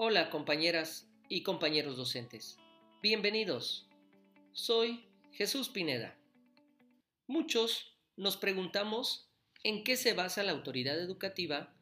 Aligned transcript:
Hola 0.00 0.30
compañeras 0.30 1.08
y 1.28 1.42
compañeros 1.42 1.96
docentes. 1.96 2.56
Bienvenidos. 3.02 3.88
Soy 4.52 5.04
Jesús 5.32 5.70
Pineda. 5.70 6.16
Muchos 7.26 7.98
nos 8.14 8.36
preguntamos 8.36 9.28
en 9.64 9.82
qué 9.82 9.96
se 9.96 10.12
basa 10.12 10.44
la 10.44 10.52
autoridad 10.52 10.96
educativa 11.00 11.74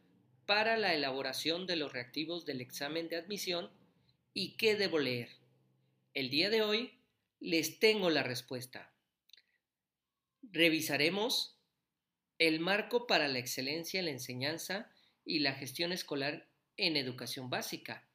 para 0.46 0.78
la 0.78 0.94
elaboración 0.94 1.66
de 1.66 1.76
los 1.76 1.92
reactivos 1.92 2.46
del 2.46 2.62
examen 2.62 3.10
de 3.10 3.16
admisión 3.16 3.70
y 4.32 4.56
qué 4.56 4.76
debo 4.76 4.98
leer. 4.98 5.28
El 6.14 6.30
día 6.30 6.48
de 6.48 6.62
hoy 6.62 6.98
les 7.38 7.78
tengo 7.80 8.08
la 8.08 8.22
respuesta. 8.22 8.94
Revisaremos 10.40 11.60
el 12.38 12.60
marco 12.60 13.06
para 13.06 13.28
la 13.28 13.40
excelencia 13.40 14.00
en 14.00 14.06
la 14.06 14.12
enseñanza 14.12 14.90
y 15.22 15.40
la 15.40 15.52
gestión 15.52 15.92
escolar 15.92 16.48
en 16.76 16.96
educación 16.96 17.50
básica, 17.50 18.05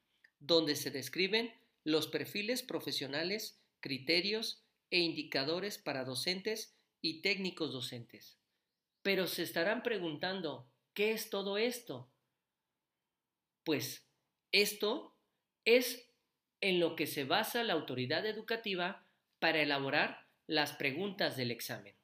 donde 0.41 0.75
se 0.75 0.91
describen 0.91 1.53
los 1.83 2.07
perfiles 2.07 2.63
profesionales, 2.63 3.61
criterios 3.79 4.63
e 4.89 4.99
indicadores 4.99 5.77
para 5.77 6.03
docentes 6.03 6.75
y 7.01 7.21
técnicos 7.21 7.71
docentes. 7.71 8.37
Pero 9.01 9.27
se 9.27 9.43
estarán 9.43 9.83
preguntando, 9.83 10.69
¿qué 10.93 11.11
es 11.11 11.29
todo 11.29 11.57
esto? 11.57 12.11
Pues 13.63 14.05
esto 14.51 15.15
es 15.63 16.09
en 16.59 16.79
lo 16.79 16.95
que 16.95 17.07
se 17.07 17.23
basa 17.23 17.63
la 17.63 17.73
autoridad 17.73 18.25
educativa 18.25 19.07
para 19.39 19.61
elaborar 19.61 20.27
las 20.47 20.73
preguntas 20.73 21.37
del 21.37 21.51
examen. 21.51 21.95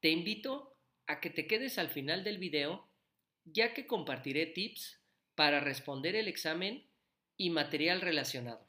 Te 0.00 0.10
invito 0.10 0.76
a 1.06 1.20
que 1.20 1.30
te 1.30 1.46
quedes 1.46 1.78
al 1.78 1.88
final 1.88 2.24
del 2.24 2.38
video 2.38 2.88
ya 3.44 3.74
que 3.74 3.86
compartiré 3.86 4.46
tips 4.46 5.00
para 5.34 5.60
responder 5.60 6.16
el 6.16 6.28
examen 6.28 6.85
y 7.36 7.50
material 7.50 8.00
relacionado. 8.00 8.66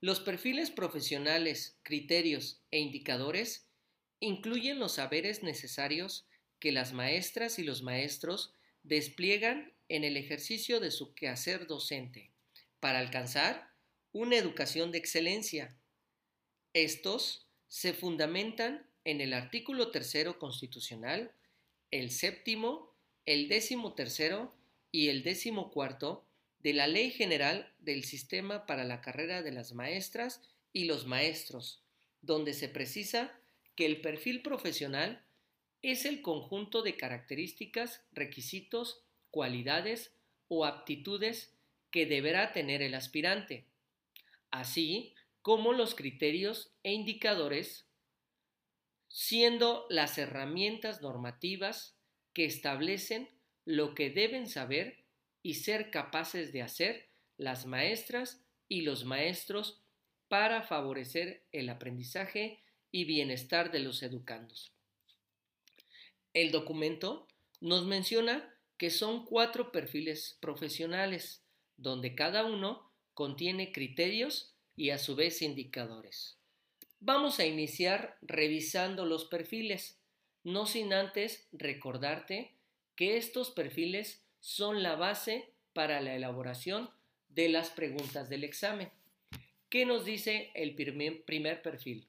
Los 0.00 0.20
perfiles 0.20 0.70
profesionales, 0.70 1.78
criterios 1.82 2.60
e 2.70 2.78
indicadores 2.78 3.66
incluyen 4.20 4.78
los 4.78 4.92
saberes 4.92 5.42
necesarios 5.42 6.26
que 6.58 6.72
las 6.72 6.92
maestras 6.92 7.58
y 7.58 7.64
los 7.64 7.82
maestros 7.82 8.54
despliegan 8.82 9.72
en 9.88 10.04
el 10.04 10.16
ejercicio 10.16 10.80
de 10.80 10.90
su 10.90 11.14
quehacer 11.14 11.66
docente 11.66 12.32
para 12.80 12.98
alcanzar 12.98 13.70
una 14.12 14.36
educación 14.36 14.92
de 14.92 14.98
excelencia. 14.98 15.76
Estos 16.74 17.48
se 17.68 17.92
fundamentan 17.92 18.86
en 19.04 19.20
el 19.20 19.32
artículo 19.32 19.90
tercero 19.90 20.38
constitucional, 20.38 21.32
el 21.90 22.10
séptimo 22.10 22.94
el 23.26 23.48
décimo 23.48 23.94
tercero 23.94 24.54
y 24.92 25.08
el 25.08 25.22
décimo 25.22 25.70
cuarto 25.70 26.26
de 26.64 26.72
la 26.72 26.86
Ley 26.86 27.10
General 27.10 27.70
del 27.78 28.04
Sistema 28.04 28.64
para 28.64 28.84
la 28.84 29.02
Carrera 29.02 29.42
de 29.42 29.52
las 29.52 29.74
Maestras 29.74 30.40
y 30.72 30.86
los 30.86 31.06
Maestros, 31.06 31.84
donde 32.22 32.54
se 32.54 32.70
precisa 32.70 33.38
que 33.76 33.84
el 33.84 34.00
perfil 34.00 34.40
profesional 34.40 35.22
es 35.82 36.06
el 36.06 36.22
conjunto 36.22 36.80
de 36.80 36.96
características, 36.96 38.02
requisitos, 38.12 39.04
cualidades 39.30 40.14
o 40.48 40.64
aptitudes 40.64 41.52
que 41.90 42.06
deberá 42.06 42.52
tener 42.52 42.80
el 42.80 42.94
aspirante, 42.94 43.66
así 44.50 45.12
como 45.42 45.74
los 45.74 45.94
criterios 45.94 46.72
e 46.82 46.94
indicadores, 46.94 47.84
siendo 49.08 49.86
las 49.90 50.16
herramientas 50.16 51.02
normativas 51.02 51.94
que 52.32 52.46
establecen 52.46 53.28
lo 53.66 53.94
que 53.94 54.08
deben 54.08 54.48
saber 54.48 55.03
y 55.44 55.54
ser 55.54 55.90
capaces 55.90 56.52
de 56.52 56.62
hacer 56.62 57.10
las 57.36 57.66
maestras 57.66 58.42
y 58.66 58.80
los 58.80 59.04
maestros 59.04 59.82
para 60.28 60.62
favorecer 60.62 61.44
el 61.52 61.68
aprendizaje 61.68 62.62
y 62.90 63.04
bienestar 63.04 63.70
de 63.70 63.80
los 63.80 64.02
educandos. 64.02 64.72
El 66.32 66.50
documento 66.50 67.28
nos 67.60 67.84
menciona 67.84 68.52
que 68.78 68.88
son 68.88 69.26
cuatro 69.26 69.70
perfiles 69.70 70.38
profesionales, 70.40 71.44
donde 71.76 72.14
cada 72.14 72.46
uno 72.46 72.90
contiene 73.12 73.70
criterios 73.70 74.56
y 74.76 74.90
a 74.90 74.98
su 74.98 75.14
vez 75.14 75.42
indicadores. 75.42 76.38
Vamos 77.00 77.38
a 77.38 77.44
iniciar 77.44 78.16
revisando 78.22 79.04
los 79.04 79.26
perfiles 79.26 80.00
no 80.42 80.64
sin 80.64 80.94
antes 80.94 81.48
recordarte 81.52 82.54
que 82.96 83.18
estos 83.18 83.50
perfiles 83.50 84.23
son 84.44 84.82
la 84.82 84.94
base 84.94 85.48
para 85.72 86.02
la 86.02 86.14
elaboración 86.14 86.90
de 87.30 87.48
las 87.48 87.70
preguntas 87.70 88.28
del 88.28 88.44
examen. 88.44 88.90
¿Qué 89.70 89.86
nos 89.86 90.04
dice 90.04 90.50
el 90.52 90.74
primer, 90.74 91.62
perfil? 91.62 92.06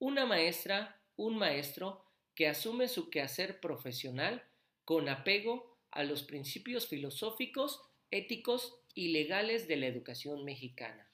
Una 0.00 0.26
maestra, 0.26 1.00
un 1.14 1.36
maestro 1.38 2.04
que 2.34 2.48
asume 2.48 2.88
su 2.88 3.08
quehacer 3.08 3.60
profesional 3.60 4.42
con 4.84 5.08
apego 5.08 5.78
a 5.92 6.02
los 6.02 6.24
principios 6.24 6.88
filosóficos, 6.88 7.82
éticos 8.10 8.80
y 8.92 9.12
legales 9.12 9.68
de 9.68 9.76
la 9.76 9.86
educación 9.86 10.44
mexicana. 10.44 11.08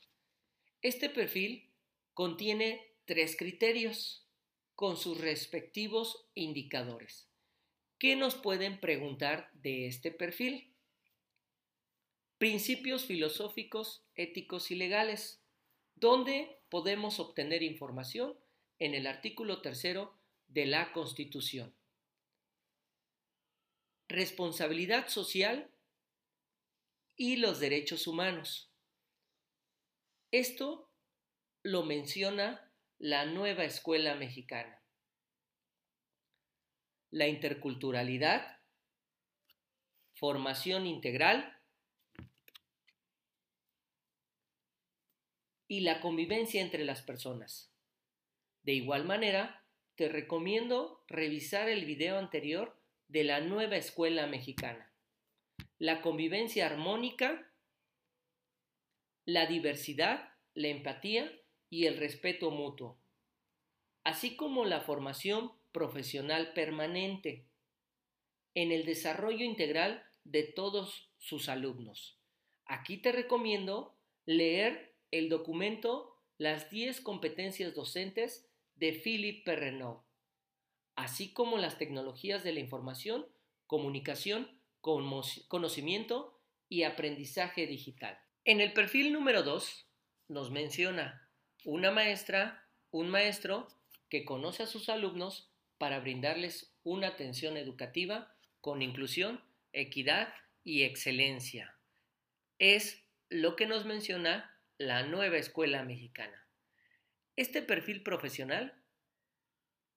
Este 0.81 1.11
perfil 1.11 1.69
contiene 2.15 2.95
tres 3.05 3.37
criterios 3.37 4.27
con 4.75 4.97
sus 4.97 5.21
respectivos 5.21 6.31
indicadores. 6.35 7.30
¿Qué 8.01 8.17
nos 8.17 8.35
pueden 8.35 8.81
preguntar 8.81 9.51
de 9.53 9.87
este 9.87 10.11
perfil? 10.11 10.75
Principios 12.39 13.05
filosóficos, 13.05 14.07
éticos 14.15 14.71
y 14.71 14.75
legales. 14.75 15.43
¿Dónde 15.97 16.63
podemos 16.71 17.21
obtener 17.21 17.63
información? 17.63 18.39
En 18.79 18.95
el 18.95 19.07
artículo 19.07 19.61
tercero 19.61 20.19
de 20.49 20.65
la 20.65 20.95
Constitución. 20.95 21.75
Responsabilidad 24.09 25.09
social 25.09 25.71
y 27.17 27.37
los 27.37 27.61
derechos 27.61 28.07
humanos. 28.07 28.73
Esto 30.31 30.91
lo 31.63 31.83
menciona 31.83 32.73
la 32.99 33.27
nueva 33.27 33.65
escuela 33.65 34.15
mexicana. 34.15 34.80
La 37.11 37.27
interculturalidad, 37.27 38.59
formación 40.15 40.87
integral 40.87 41.57
y 45.67 45.81
la 45.81 46.01
convivencia 46.01 46.61
entre 46.61 46.85
las 46.85 47.03
personas. 47.03 47.73
De 48.63 48.75
igual 48.75 49.05
manera, 49.05 49.65
te 49.95 50.09
recomiendo 50.09 51.05
revisar 51.09 51.69
el 51.69 51.85
video 51.85 52.19
anterior 52.19 52.81
de 53.09 53.25
la 53.25 53.41
nueva 53.41 53.77
escuela 53.77 54.27
mexicana. 54.27 54.93
La 55.79 56.03
convivencia 56.03 56.67
armónica, 56.67 57.53
la 59.25 59.47
diversidad, 59.47 60.35
la 60.55 60.69
empatía 60.69 61.31
y 61.69 61.87
el 61.87 61.97
respeto 61.99 62.51
mutuo, 62.51 63.01
así 64.05 64.37
como 64.37 64.65
la 64.65 64.81
formación 64.81 65.53
profesional 65.73 66.53
permanente 66.53 67.47
en 68.55 68.73
el 68.73 68.85
desarrollo 68.85 69.45
integral 69.45 70.05
de 70.25 70.43
todos 70.43 71.11
sus 71.19 71.49
alumnos. 71.49 72.19
Aquí 72.67 72.99
te 72.99 73.13
recomiendo 73.13 73.97
leer 74.27 74.95
el 75.11 75.29
documento 75.29 76.17
Las 76.39 76.71
10 76.71 77.01
competencias 77.01 77.75
docentes 77.75 78.49
de 78.77 78.93
Philippe 78.93 79.43
Perrenot, 79.45 80.05
así 80.97 81.33
como 81.33 81.59
las 81.59 81.79
tecnologías 81.79 82.43
de 82.45 82.53
la 82.53 82.61
información, 82.61 83.27
comunicación, 83.67 84.61
conocimiento 84.81 86.41
y 86.69 86.85
aprendizaje 86.85 87.67
digital. 87.67 88.19
En 88.45 88.61
el 88.61 88.73
perfil 88.73 89.13
número 89.13 89.43
2 89.43 89.87
nos 90.29 90.51
menciona 90.51 91.29
una 91.65 91.91
maestra, 91.91 92.67
un 92.91 93.11
maestro 93.11 93.69
que 94.09 94.25
conoce 94.25 94.63
a 94.63 94.67
sus 94.67 94.89
alumnos 94.89 95.50
para 95.81 95.99
brindarles 95.99 96.77
una 96.85 97.09
atención 97.09 97.57
educativa 97.57 98.37
con 98.61 98.83
inclusión, 98.83 99.43
equidad 99.73 100.33
y 100.63 100.83
excelencia. 100.83 101.75
Es 102.59 103.03
lo 103.31 103.57
que 103.57 103.67
nos 103.67 103.87
menciona 103.87 104.61
la 104.77 105.03
nueva 105.03 105.39
escuela 105.39 105.83
mexicana. 105.83 106.47
Este 107.35 107.63
perfil 107.63 108.03
profesional 108.03 108.85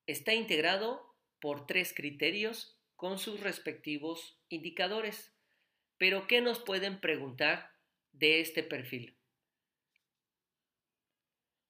está 0.08 0.34
integrado 0.34 1.14
por 1.42 1.68
tres 1.68 1.94
criterios 1.94 2.80
con 2.96 3.20
sus 3.20 3.42
respectivos 3.42 4.40
indicadores. 4.48 5.36
Pero, 5.98 6.26
¿qué 6.28 6.40
nos 6.40 6.60
pueden 6.60 7.02
preguntar 7.02 7.72
de 8.14 8.40
este 8.40 8.64
perfil? 8.64 9.18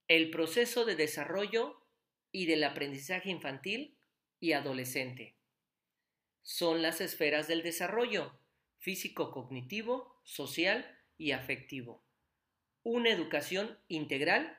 el 0.07 0.29
proceso 0.29 0.85
de 0.85 0.95
desarrollo 0.95 1.81
y 2.31 2.45
del 2.45 2.63
aprendizaje 2.63 3.29
infantil 3.29 3.97
y 4.43 4.51
adolescente. 4.51 5.37
Son 6.41 6.81
las 6.81 6.99
esferas 6.99 7.47
del 7.47 7.63
desarrollo 7.63 8.37
físico-cognitivo, 8.79 10.19
social 10.25 10.99
y 11.17 11.31
afectivo. 11.31 12.03
Una 12.83 13.09
educación 13.09 13.79
integral 13.87 14.57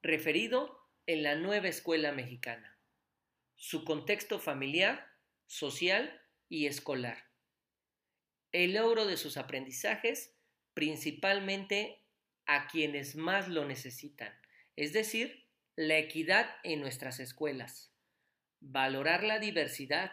referido 0.00 0.78
en 1.06 1.24
la 1.24 1.34
nueva 1.34 1.66
escuela 1.66 2.12
mexicana. 2.12 2.78
Su 3.56 3.84
contexto 3.84 4.38
familiar, 4.38 5.04
social 5.48 6.22
y 6.48 6.66
escolar. 6.66 7.32
El 8.52 8.74
logro 8.74 9.06
de 9.06 9.16
sus 9.16 9.36
aprendizajes 9.36 10.36
principalmente 10.72 12.06
a 12.46 12.68
quienes 12.68 13.16
más 13.16 13.48
lo 13.48 13.64
necesitan, 13.64 14.32
es 14.76 14.92
decir, 14.92 15.48
la 15.74 15.98
equidad 15.98 16.48
en 16.62 16.80
nuestras 16.80 17.18
escuelas, 17.18 17.93
valorar 18.64 19.22
la 19.22 19.38
diversidad, 19.38 20.12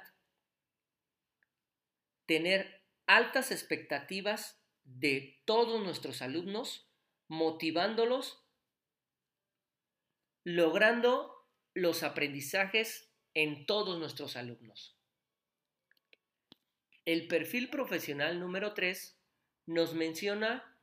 tener 2.25 2.83
altas 3.07 3.51
expectativas 3.51 4.62
de 4.83 5.42
todos 5.45 5.81
nuestros 5.83 6.21
alumnos, 6.21 6.89
motivándolos, 7.27 8.45
logrando 10.44 11.48
los 11.74 12.03
aprendizajes 12.03 13.13
en 13.33 13.65
todos 13.65 13.98
nuestros 14.00 14.36
alumnos. 14.36 14.98
El 17.06 17.27
perfil 17.27 17.69
profesional 17.69 18.39
número 18.39 18.74
3 18.74 19.18
nos 19.68 19.94
menciona 19.94 20.77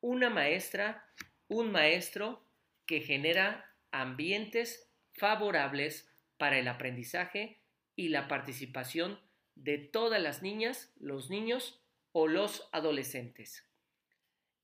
una 0.00 0.28
maestra, 0.28 1.08
un 1.46 1.70
maestro 1.70 2.48
que 2.84 3.00
genera 3.00 3.76
ambientes 3.92 4.90
favorables 5.12 6.11
para 6.42 6.58
el 6.58 6.66
aprendizaje 6.66 7.62
y 7.94 8.08
la 8.08 8.26
participación 8.26 9.20
de 9.54 9.78
todas 9.78 10.20
las 10.20 10.42
niñas, 10.42 10.92
los 10.96 11.30
niños 11.30 11.80
o 12.10 12.26
los 12.26 12.68
adolescentes. 12.72 13.70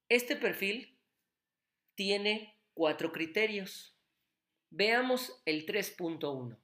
Este 0.08 0.34
perfil 0.34 0.98
tiene 1.94 2.58
cuatro 2.74 3.12
criterios. 3.12 3.96
Veamos 4.70 5.40
el 5.44 5.66
3.1. 5.66 6.58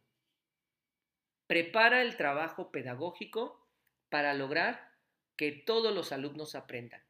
Prepara 1.47 2.03
el 2.03 2.17
trabajo 2.17 2.73
pedagógico 2.73 3.69
para 4.09 4.35
lograr 4.35 4.99
que 5.37 5.53
todos 5.53 5.95
los 5.95 6.11
alumnos 6.11 6.57
aprendan. 6.57 7.05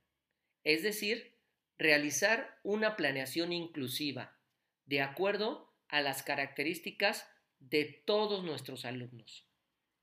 Es 0.62 0.82
decir, 0.82 1.38
realizar 1.78 2.60
una 2.64 2.96
planeación 2.96 3.54
inclusiva 3.54 4.38
de 4.84 5.00
acuerdo 5.00 5.72
a 5.88 6.02
las 6.02 6.22
características 6.22 7.30
de 7.70 8.02
todos 8.04 8.44
nuestros 8.44 8.84
alumnos. 8.84 9.46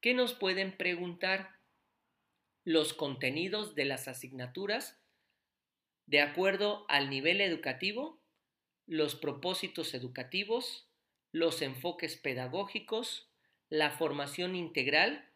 ¿Qué 0.02 0.14
nos 0.14 0.34
pueden 0.34 0.76
preguntar? 0.78 1.60
Los 2.64 2.94
contenidos 2.94 3.76
de 3.76 3.86
las 3.86 4.08
asignaturas 4.08 5.02
de 6.12 6.20
acuerdo 6.20 6.86
al 6.90 7.10
nivel 7.10 7.40
educativo, 7.40 8.22
los 8.86 9.16
propósitos 9.16 9.94
educativos, 9.94 10.90
los 11.32 11.62
enfoques 11.62 12.18
pedagógicos, 12.18 13.30
la 13.70 13.92
formación 13.92 14.56
integral, 14.56 15.30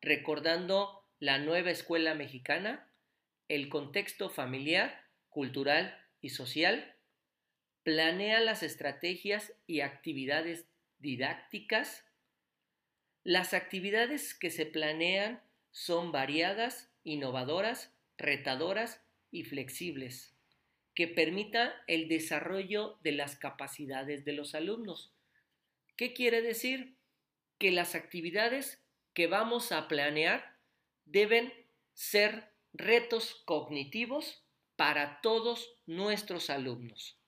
recordando 0.00 1.04
la 1.18 1.38
nueva 1.38 1.70
escuela 1.70 2.14
mexicana, 2.14 2.90
el 3.48 3.68
contexto 3.68 4.30
familiar, 4.30 5.04
cultural 5.28 5.94
y 6.22 6.30
social, 6.30 6.96
planea 7.82 8.40
las 8.40 8.62
estrategias 8.62 9.52
y 9.66 9.80
actividades 9.80 10.66
didácticas. 10.98 12.04
Las 13.24 13.54
actividades 13.54 14.34
que 14.34 14.50
se 14.50 14.66
planean 14.66 15.42
son 15.70 16.12
variadas, 16.12 16.90
innovadoras, 17.04 17.94
retadoras 18.16 19.02
y 19.30 19.44
flexibles, 19.44 20.34
que 20.94 21.08
permita 21.08 21.74
el 21.86 22.08
desarrollo 22.08 22.98
de 23.02 23.12
las 23.12 23.36
capacidades 23.36 24.24
de 24.24 24.32
los 24.32 24.54
alumnos. 24.54 25.12
¿Qué 25.96 26.12
quiere 26.12 26.42
decir? 26.42 26.96
Que 27.58 27.70
las 27.70 27.94
actividades 27.94 28.82
que 29.12 29.26
vamos 29.26 29.72
a 29.72 29.88
planear 29.88 30.56
deben 31.04 31.52
ser 31.94 32.52
retos 32.72 33.42
cognitivos 33.44 34.44
para 34.76 35.20
todos 35.20 35.74
nuestros 35.86 36.50
alumnos. 36.50 37.18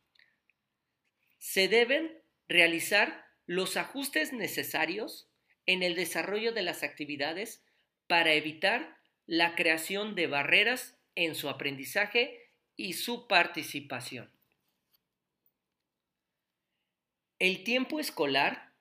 Se 1.39 1.67
deben 1.67 2.23
realizar 2.49 3.30
los 3.51 3.77
ajustes 3.77 4.33
necesarios 4.33 5.29
en 5.67 5.83
el 5.83 5.97
desarrollo 5.97 6.53
de 6.53 6.63
las 6.63 6.85
actividades 6.85 7.65
para 8.07 8.33
evitar 8.35 8.97
la 9.27 9.57
creación 9.57 10.15
de 10.15 10.29
barreras 10.29 10.97
en 11.17 11.35
su 11.35 11.49
aprendizaje 11.49 12.49
y 12.77 12.93
su 12.93 13.27
participación. 13.27 14.31
El 17.41 17.65
tiempo 17.65 17.99
escolar 17.99 18.73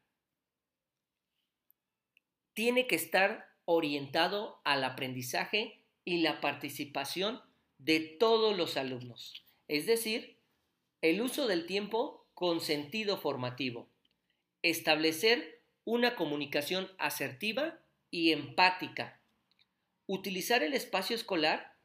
tiene 2.53 2.85
que 2.85 2.95
estar 2.95 3.49
orientado 3.65 4.61
al 4.65 4.83
aprendizaje 4.83 5.81
y 6.05 6.21
la 6.21 6.41
participación 6.41 7.41
de 7.79 8.01
todos 8.01 8.55
los 8.55 8.77
alumnos, 8.77 9.43
es 9.67 9.87
decir, 9.87 10.37
el 11.01 11.21
uso 11.21 11.47
del 11.47 11.65
tiempo 11.65 12.27
con 12.35 12.61
sentido 12.61 13.17
formativo, 13.17 13.89
establecer 14.61 15.63
una 15.85 16.15
comunicación 16.15 16.89
asertiva 16.97 17.79
y 18.11 18.31
empática, 18.31 19.21
utilizar 20.05 20.63
el 20.63 20.73
espacio 20.73 21.15
escolar 21.15 21.77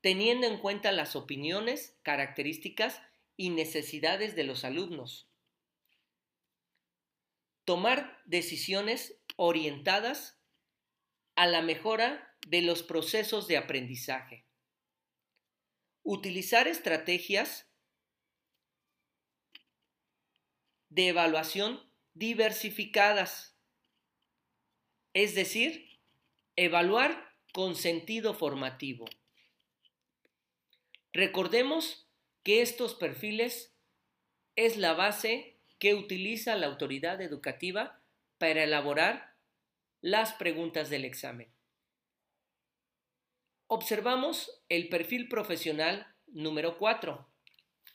teniendo 0.00 0.46
en 0.46 0.58
cuenta 0.58 0.92
las 0.92 1.16
opiniones, 1.16 1.96
características 2.02 3.00
y 3.36 3.50
necesidades 3.50 4.36
de 4.36 4.44
los 4.44 4.64
alumnos, 4.64 5.30
tomar 7.64 8.20
decisiones 8.26 9.18
orientadas 9.36 10.38
a 11.36 11.46
la 11.46 11.62
mejora 11.62 12.36
de 12.46 12.60
los 12.60 12.82
procesos 12.82 13.48
de 13.48 13.56
aprendizaje. 13.56 14.44
Utilizar 16.02 16.68
estrategias 16.68 17.73
de 20.94 21.08
evaluación 21.08 21.80
diversificadas, 22.14 23.58
es 25.12 25.34
decir, 25.34 25.98
evaluar 26.54 27.34
con 27.52 27.74
sentido 27.74 28.32
formativo. 28.32 29.04
Recordemos 31.12 32.08
que 32.44 32.62
estos 32.62 32.94
perfiles 32.94 33.74
es 34.54 34.76
la 34.76 34.92
base 34.92 35.58
que 35.80 35.94
utiliza 35.94 36.54
la 36.54 36.66
autoridad 36.66 37.20
educativa 37.20 38.00
para 38.38 38.62
elaborar 38.62 39.34
las 40.00 40.34
preguntas 40.34 40.90
del 40.90 41.04
examen. 41.04 41.52
Observamos 43.66 44.62
el 44.68 44.88
perfil 44.88 45.28
profesional 45.28 46.14
número 46.28 46.78
4. 46.78 47.26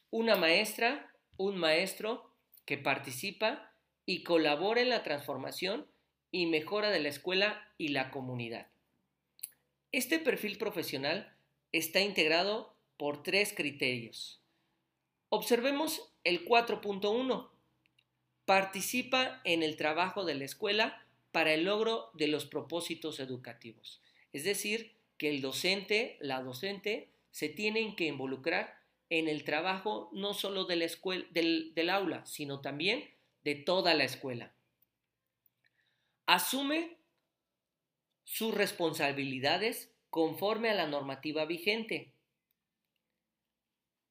Una 0.10 0.36
maestra, 0.36 1.14
un 1.38 1.58
maestro 1.58 2.29
que 2.70 2.78
participa 2.78 3.74
y 4.06 4.22
colabora 4.22 4.80
en 4.80 4.90
la 4.90 5.02
transformación 5.02 5.88
y 6.30 6.46
mejora 6.46 6.92
de 6.92 7.00
la 7.00 7.10
escuela 7.10 7.68
y 7.80 7.88
la 7.88 8.12
comunidad. 8.12 8.68
Este 9.92 10.20
perfil 10.20 10.60
profesional 10.60 11.36
está 11.72 12.00
integrado 12.02 12.76
por 12.96 13.24
tres 13.24 13.56
criterios. 13.56 14.44
Observemos 15.30 16.14
el 16.24 16.46
4.1. 16.46 17.50
Participa 18.46 19.42
en 19.46 19.64
el 19.64 19.76
trabajo 19.76 20.24
de 20.24 20.36
la 20.36 20.46
escuela 20.46 21.04
para 21.32 21.56
el 21.56 21.64
logro 21.64 22.12
de 22.14 22.28
los 22.28 22.46
propósitos 22.46 23.20
educativos. 23.20 24.00
Es 24.32 24.44
decir, 24.44 24.94
que 25.18 25.32
el 25.32 25.42
docente, 25.42 26.20
la 26.22 26.44
docente, 26.44 27.10
se 27.32 27.50
tienen 27.50 27.96
que 27.96 28.06
involucrar 28.06 28.79
en 29.10 29.28
el 29.28 29.44
trabajo 29.44 30.10
no 30.14 30.34
solo 30.34 30.66
de 30.66 30.76
la 30.76 30.86
escuela, 30.86 31.26
del, 31.32 31.74
del 31.74 31.90
aula, 31.90 32.26
sino 32.26 32.62
también 32.62 33.10
de 33.44 33.56
toda 33.56 33.94
la 33.94 34.04
escuela. 34.04 34.56
Asume 36.26 36.98
sus 38.24 38.54
responsabilidades 38.54 39.96
conforme 40.10 40.70
a 40.70 40.76
la 40.76 40.88
normativa 40.88 41.46
vigente 41.46 42.14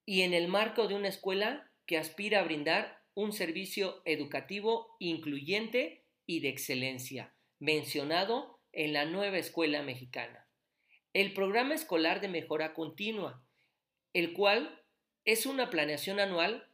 y 0.05 0.23
en 0.23 0.35
el 0.35 0.49
marco 0.49 0.89
de 0.89 0.95
una 0.95 1.09
escuela 1.09 1.71
que 1.87 1.99
aspira 1.99 2.41
a 2.41 2.45
brindar 2.45 3.05
un 3.15 3.33
servicio 3.33 4.03
educativo 4.05 4.97
incluyente 4.99 6.05
y 6.27 6.41
de 6.41 6.49
excelencia, 6.49 7.35
mencionado 7.59 8.61
en 8.73 8.93
la 8.93 9.05
nueva 9.05 9.39
escuela 9.39 9.83
mexicana 9.83 10.49
el 11.15 11.33
programa 11.33 11.75
escolar 11.75 12.21
de 12.21 12.29
mejora 12.29 12.75
continua, 12.75 13.43
el 14.13 14.33
cual 14.35 14.78
es 15.29 15.45
una 15.45 15.69
planeación 15.69 16.21
anual 16.21 16.67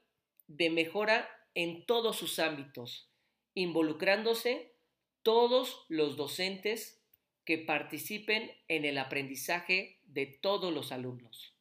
de 0.47 0.71
mejora 0.71 1.29
en 1.57 1.85
todos 1.87 2.17
sus 2.17 2.39
ámbitos, 2.39 3.11
involucrándose 3.53 4.77
todos 5.25 5.85
los 5.89 6.17
docentes 6.17 7.03
que 7.45 7.59
participen 7.59 8.53
en 8.69 8.85
el 8.85 8.99
aprendizaje 8.99 9.99
de 10.05 10.27
todos 10.27 10.73
los 10.73 10.93
alumnos. 10.93 11.53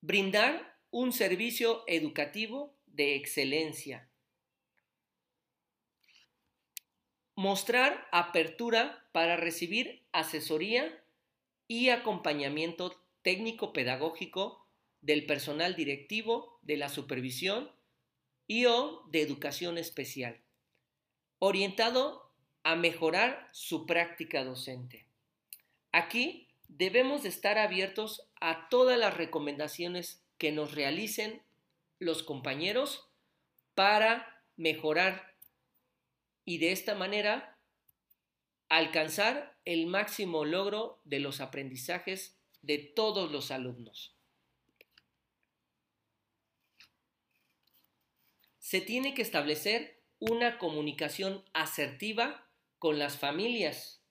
Brindar 0.00 0.78
un 0.92 1.12
servicio 1.12 1.82
educativo 1.88 2.76
de 2.86 3.16
excelencia. 3.16 4.08
Mostrar 7.34 8.06
apertura 8.12 9.08
para 9.10 9.36
recibir 9.36 10.06
asesoría 10.12 11.02
y 11.66 11.88
acompañamiento 11.88 13.01
técnico-pedagógico 13.22 14.66
del 15.00 15.26
personal 15.26 15.74
directivo 15.74 16.58
de 16.62 16.76
la 16.76 16.88
supervisión 16.88 17.70
y 18.46 18.66
o 18.66 19.04
de 19.10 19.22
educación 19.22 19.78
especial, 19.78 20.40
orientado 21.38 22.30
a 22.62 22.76
mejorar 22.76 23.48
su 23.52 23.86
práctica 23.86 24.44
docente. 24.44 25.06
Aquí 25.90 26.48
debemos 26.68 27.22
de 27.22 27.28
estar 27.28 27.58
abiertos 27.58 28.28
a 28.40 28.68
todas 28.68 28.98
las 28.98 29.16
recomendaciones 29.16 30.22
que 30.38 30.52
nos 30.52 30.74
realicen 30.74 31.42
los 31.98 32.22
compañeros 32.22 33.08
para 33.74 34.44
mejorar 34.56 35.36
y 36.44 36.58
de 36.58 36.72
esta 36.72 36.94
manera 36.94 37.58
alcanzar 38.68 39.56
el 39.64 39.86
máximo 39.86 40.44
logro 40.44 41.00
de 41.04 41.20
los 41.20 41.40
aprendizajes 41.40 42.38
de 42.62 42.78
todos 42.78 43.30
los 43.30 43.50
alumnos. 43.50 44.16
Se 48.58 48.80
tiene 48.80 49.12
que 49.12 49.22
establecer 49.22 50.02
una 50.18 50.58
comunicación 50.58 51.44
asertiva 51.52 52.48
con 52.78 52.98
las 52.98 53.18
familias. 53.18 54.02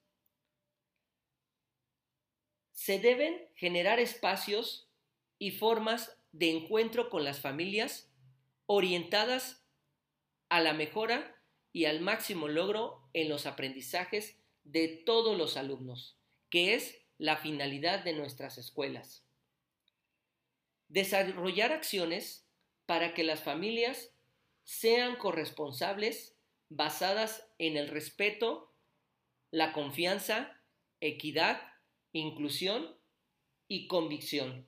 Se 2.72 3.00
deben 3.00 3.50
generar 3.56 4.00
espacios 4.00 4.92
y 5.40 5.52
formas 5.52 6.18
de 6.32 6.52
encuentro 6.52 7.10
con 7.10 7.24
las 7.24 7.40
familias 7.40 8.12
orientadas 8.66 9.66
a 10.50 10.62
la 10.62 10.74
mejora 10.74 11.42
y 11.74 11.86
al 11.86 12.02
máximo 12.02 12.48
logro 12.48 13.10
en 13.14 13.30
los 13.30 13.46
aprendizajes 13.46 14.38
de 14.64 14.88
todos 14.88 15.38
los 15.38 15.58
alumnos, 15.58 16.18
que 16.50 16.74
es 16.76 17.01
la 17.22 17.38
finalidad 17.38 18.04
de 18.04 18.14
nuestras 18.14 18.58
escuelas. 18.58 19.24
Desarrollar 20.88 21.72
acciones 21.72 22.48
para 22.88 23.14
que 23.14 23.24
las 23.24 23.44
familias 23.44 24.12
sean 24.64 25.18
corresponsables 25.18 26.36
basadas 26.70 27.48
en 27.60 27.78
el 27.78 27.90
respeto, 27.90 28.74
la 29.52 29.72
confianza, 29.72 30.60
equidad, 31.00 31.62
inclusión 32.12 32.98
y 33.68 33.86
convicción. 33.86 34.68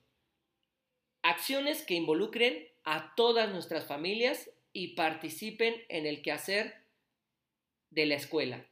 Acciones 1.22 1.82
que 1.82 1.94
involucren 1.94 2.68
a 2.84 3.16
todas 3.16 3.50
nuestras 3.50 3.84
familias 3.88 4.48
y 4.72 4.94
participen 4.94 5.74
en 5.88 6.06
el 6.06 6.22
quehacer 6.22 6.86
de 7.90 8.06
la 8.06 8.14
escuela. 8.14 8.64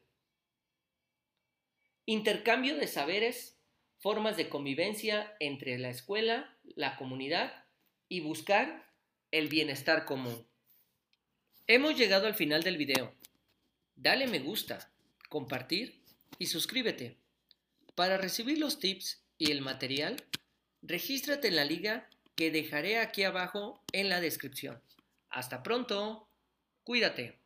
Intercambio 2.07 2.77
de 2.77 2.87
saberes, 2.87 3.59
formas 4.03 4.37
de 4.37 4.49
convivencia 4.49 5.33
entre 5.39 5.79
la 5.79 5.89
escuela, 5.89 6.59
la 6.75 6.97
comunidad 6.97 7.65
y 8.09 8.19
buscar 8.19 8.91
el 9.31 9.47
bienestar 9.47 10.05
común. 10.05 10.45
Hemos 11.69 11.97
llegado 11.97 12.27
al 12.27 12.35
final 12.35 12.65
del 12.65 12.77
video. 12.77 13.15
Dale 13.95 14.27
me 14.27 14.41
gusta, 14.41 14.91
compartir 15.29 16.03
y 16.37 16.47
suscríbete. 16.47 17.17
Para 17.95 18.19
recibir 18.19 18.59
los 18.59 18.81
tips 18.81 19.23
y 19.39 19.53
el 19.53 19.61
material, 19.61 20.17
regístrate 20.83 21.47
en 21.47 21.57
la 21.57 21.65
liga 21.65 22.09
que 22.35 22.51
dejaré 22.51 22.99
aquí 22.99 23.23
abajo 23.23 23.85
en 23.93 24.09
la 24.09 24.21
descripción. 24.21 24.83
Hasta 25.31 25.63
pronto. 25.63 26.29
Cuídate. 26.83 27.39